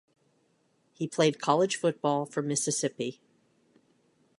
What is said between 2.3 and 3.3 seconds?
Mississippi.